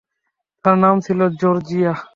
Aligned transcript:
তার 0.65 0.75
নাম 0.77 0.95
ছিলো 1.05 1.25
জর্জিয়া। 1.41 1.93